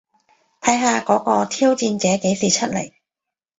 [0.61, 2.91] 睇下嗰個挑撥者幾時出嚟